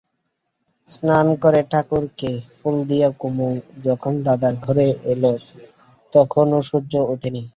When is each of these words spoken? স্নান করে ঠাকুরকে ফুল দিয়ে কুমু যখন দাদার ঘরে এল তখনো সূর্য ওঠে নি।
স্নান 0.89 1.27
করে 1.43 1.61
ঠাকুরকে 1.71 2.31
ফুল 2.57 2.75
দিয়ে 2.89 3.07
কুমু 3.19 3.49
যখন 3.85 4.13
দাদার 4.25 4.55
ঘরে 4.65 4.87
এল 5.11 5.23
তখনো 6.11 6.57
সূর্য 6.69 6.93
ওঠে 7.11 7.29
নি। 7.35 7.41